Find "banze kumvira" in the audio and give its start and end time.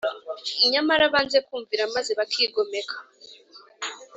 1.13-1.83